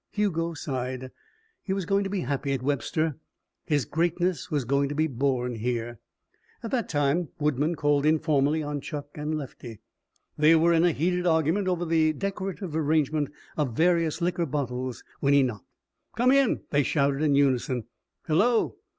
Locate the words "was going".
1.73-2.03, 4.49-4.89